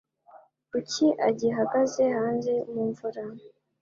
[0.69, 3.23] Kuki agihagaze hanze mumvura?